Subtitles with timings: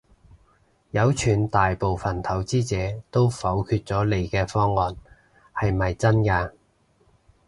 [0.89, 4.95] 有傳大部份投資者都否決咗你嘅方案，
[5.53, 6.51] 係咪真嘅？